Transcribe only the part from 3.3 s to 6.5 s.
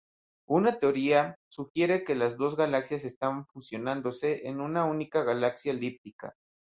fusionándose en una única galaxia elíptica.